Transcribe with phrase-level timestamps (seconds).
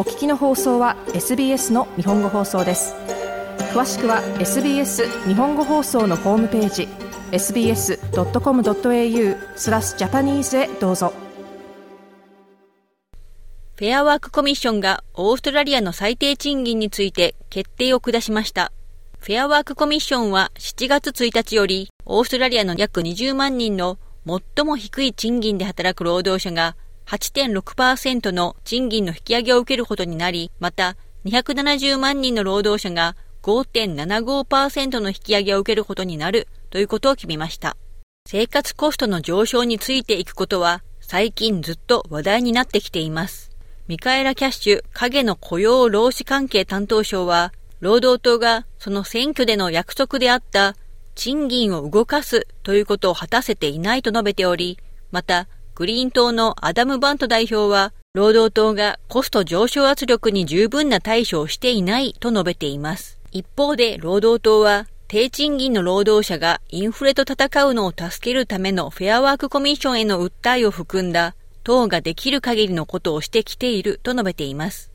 [0.00, 2.94] お聞きの放送は SBS の日本語放送です
[3.74, 6.88] 詳しくは SBS 日本語放送のホームページ
[7.32, 7.98] sbs.com.au
[9.58, 11.12] スラスジャパニーズへどうぞ
[13.76, 18.72] フェアワークコミッションがオーストラリアの最低賃金について決定を下しました。
[19.18, 26.74] フェアワークコミッションは7月1日よりオーストラリアの約20万人の最も低い賃金で働く労働者が
[27.10, 37.76] 8.6%の賃金の引き上げを受けることになり、また270万人の労働者が5.75%の引き上げを受けることになるということを決めました。
[38.28, 43.50] 生活コストの上昇についていくことは最近ずっと話題になってきています。
[43.88, 50.76] ミカエラ・キャッシュ影の雇用労使関係担当省は、労働党がその選挙での約束であった
[51.16, 54.78] 賃金を動かすということを果たせていないと述べており、
[55.10, 63.18] また、グリーン党のアダム・バント代表は、労働党がコスト上昇圧力に十分な対処をしていないと述べています。
[63.32, 74.92] 一方で、労働党は、低賃金の労働者がインフレと戦うのを助けるためのフェアワークコミッションへの訴えを含んだ党ができる限りのことをしてきていると述べています。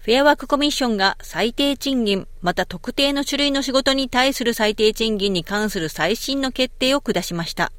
[0.00, 7.72] フェアワークコミッションが最低賃金、また特定の種類の仕事に対する最低賃金に関する最新の決定を下しました。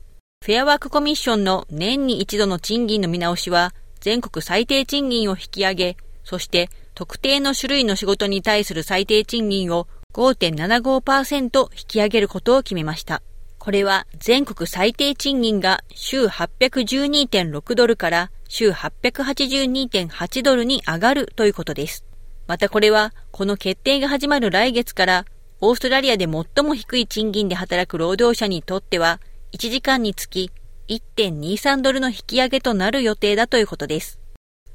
[0.47, 13.21] フェアワークコミッションの年に一度の賃金の見直しは、全国最低賃金を引き上げ、そして特定の種類の仕事に対する最低賃金を5.75%引き上げることを決めました。
[13.57, 22.05] これは全国最低賃金が週812.6ドルから週882.8ドルに上がるということです。
[22.47, 25.25] またこれは、この決定が始まる来月から、
[25.59, 29.19] オーストラリアで最も低い賃金で働く労働者にとっては、
[29.53, 30.51] 1時間につき
[30.89, 34.19] 1.23ドルの引き上げとなる予定だということです。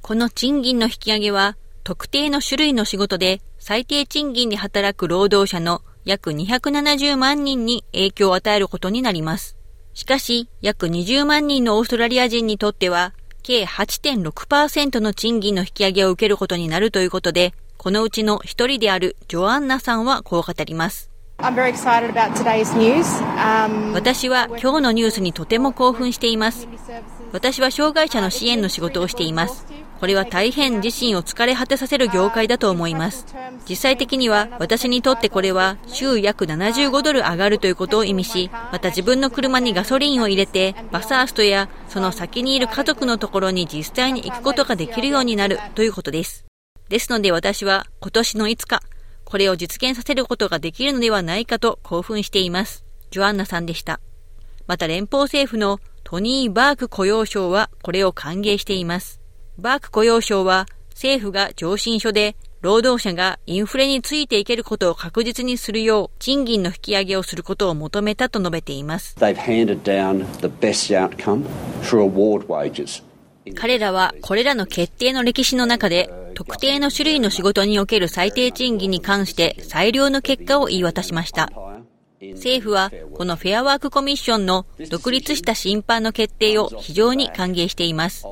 [0.01, 9.57] この賃金の引き上げは、特定の種類の仕事で最低賃金で働く労働者の約270万人に影響を与えることになります。
[9.95, 21.12] しかし、約20万人のオーストラリア人にとっては、計8.6%の賃金の引き上げを受けることになるということで、このうちの一人であるジョアンナさんはこう語ります。
[23.95, 26.69] 私は今日のニュースにとても興奮しています。
[27.33, 29.67] 私は障害者の支援の仕事をしています。
[29.99, 33.27] これは大変自身を疲れ果てさせる業界だと思います。
[33.69, 46.45] 実際的には私にとってこれは週約75ドル上がるということを意味し、また自分の車にガソリンを入れてバサーストやその先にいる家族のところに実際に行くことができるようになるということです。
[46.89, 48.83] ですので私は今年のいつか、
[49.33, 52.85] これを実現させることができるのではないかと興奮しています。
[53.11, 53.99] ジョアンナさんでした。
[54.67, 59.23] また連邦政府のトニー・バーク雇用省はこれを歓迎しています。
[59.57, 69.17] バーク雇用省は政府が上申書で労働者がインフレについていけることを確実にするよう賃金の引き上げをすることを求めたと述べています。
[73.55, 81.51] 彼らはこれらの決定の歴史の中で特定の種類の仕事における最低賃金に関して最良の結果を言い渡しました。
[82.35, 88.25] 政府はこのフェアワークコミッションの独立した審判の決定を非常に歓迎しています。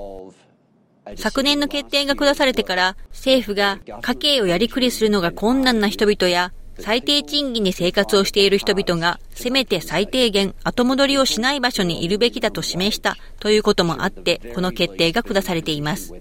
[1.17, 16.13] 昨年の決定が下されてから政府が家計をやりくりするのが困難な人々や最低賃金で生活をしている人々が、せめて最低限後戻りをしない場所にいるべきだと示したということもあって、この決定が下されています。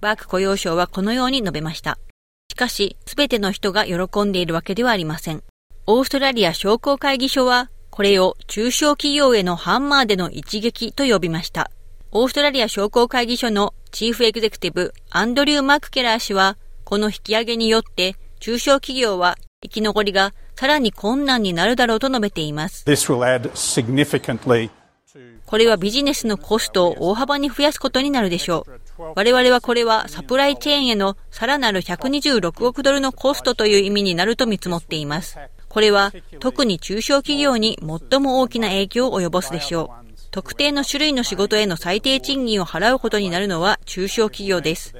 [0.00, 1.98] バーク雇用省はこのように述べました。
[2.50, 5.42] しかし、すべての人が喜んでいるわけではありません。
[5.86, 11.70] オーストラリア商工会議所は、これを中小企業へのハンマーでの一撃と呼びました。
[12.12, 22.84] オーストラリア商工会議所のチーフエグゼクティブ、アンドリュー・マクケラー氏は、この引き上げによって、中小企業は生き残りがさらに困難になるだろうと述べています。
[25.46, 28.64] これはビジネスのコストを大幅に増やすことになるでしょ
[28.96, 29.02] う。
[29.16, 35.36] 我々はこれはサプライチェーンへのさらなる126億ドルのコストという意味になると見積もっています。
[35.68, 37.78] これは特に中小企業に
[38.10, 40.10] 最も大きな影響を及ぼすでしょう。
[40.30, 44.94] 特定の種類の仕事への最低賃金を払うことになるのは中小企業です。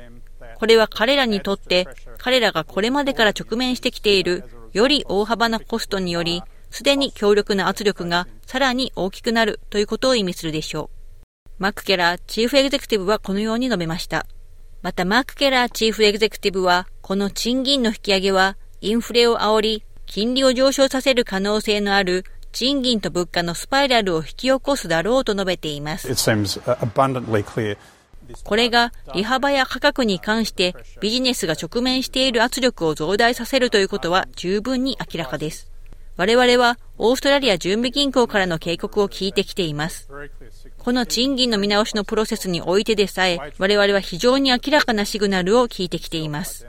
[0.61, 11.51] これは彼らにとって彼らがこれまでから直面してきているより大幅なコストにより、すでに強力な圧力がさらに大きくなるということを意味するでしょう。
[11.59, 14.27] マッケラーチーフエグゼクティブはこのように述べました。
[14.83, 26.09] またマッケラーチーフエグゼクティブは、この賃金の引き上げは、インフレを煽り、金利を上昇させる可能性のある賃金と物価のスパイラルを引き起こすだろうと述べています。
[28.45, 35.71] これが利幅や価格に関してビジネスが直面している圧力を増大させるということは十分に明らかです。
[36.17, 40.11] 我々はオーストラリア準備銀行からの警告を聞いてきています。
[40.79, 46.67] この賃金の見直しのプロセスにおいてでさえ、我々は非常に明らかなシグナルを聞いてきています。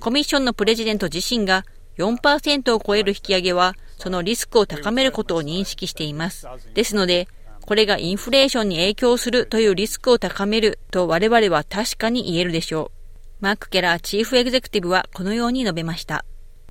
[0.00, 1.64] コミッションのプレジデント自身が
[1.98, 6.48] 4%を超える引き上げは、そのリスクを高めることを認識しています。
[6.74, 7.28] ですので、
[7.62, 13.44] これがインフレーションに影響するというリスクを高めると我々は確かに言えるでしょう。
[13.44, 16.24] マーク・ケラーチーフエグゼクティブはこのように述べました。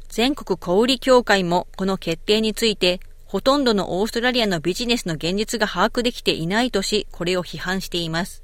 [0.07, 8.43] 全国小売協会もこの決定について、ほとんどのオーストラリアのビジネスの現実が把握できていないとし、これを批判しています。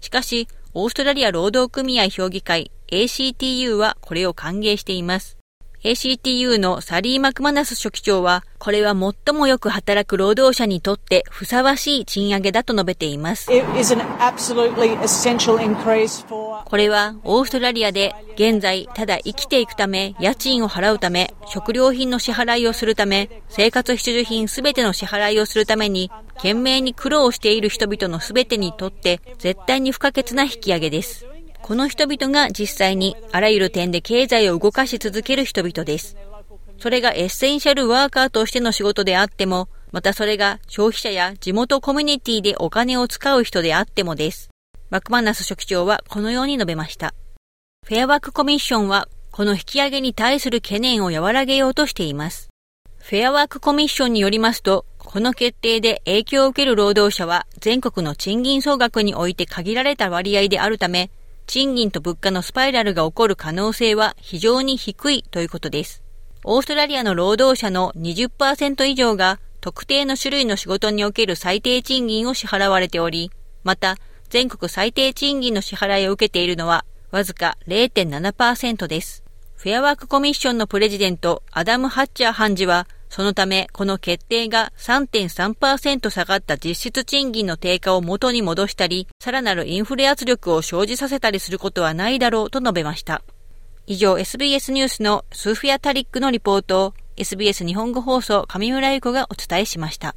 [0.00, 5.37] しかし、オーストラリア労働組合評議会 ACTU はこれを歓迎しています。
[5.84, 13.46] ACTU のサリー・マクマナス書記長は、これは最もよく働く労働者にとってふさわしい賃上げだと述べています。
[13.46, 13.52] こ
[16.76, 31.24] れはオーストラリアで現在ただ生きていくため、家賃を払うため、食料品の支払いをするため、生活必需品すべての支払いをするために、懸命に苦労している人々のすべてにとって絶対に不可欠な引き上げです。
[31.62, 36.16] この人々が実際にあらゆる点で経済を動かし続ける人々です。
[36.78, 44.48] それがエッセンシャルワーカーとしての仕事であっても、またそれが消費者や地元コミュニティでお金を使う人であってもです。
[44.90, 47.14] マクマナス書記長はこのように述べました。
[47.84, 52.48] フェアワークコミッションはこの引き上げに対する懸念を和らげようとしています。
[52.98, 61.10] フェアワークコミッションによりますと、この決定で影響を受ける労働者は全国の賃金総額において限られた割合であるため、
[61.48, 66.02] 賃金と物価のスパイラルが起こる可能性は非常に低いということです。
[66.44, 73.30] オーストラリアの労働者の20%以上が特定の種類の仕事における最低賃金を支払われており、
[73.64, 73.96] また
[74.28, 79.24] 全国最低賃金の支払いを受けているのはわずか0.7%です。
[79.56, 93.22] フェアワークコミッションのプレジデントアダム・ハッチャー判事はそのため、この決定が3.3%下がった実質賃金の低下を元に戻したり、さらなるインフレ圧力を生じさせたりすることはないだろうと述べました。
[93.86, 100.14] 以上、SBS ニュースのスーフィア・タリックのリポートを SBS 日本語放送上村ゆ子がお伝えしました。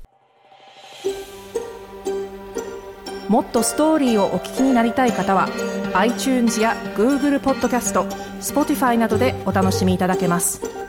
[3.30, 5.48] もっとストーリーをお聞きになりたい方は
[5.94, 8.04] iTunes や Google ポッドキャスト
[8.42, 10.81] Spotify などでお楽しみいただけます。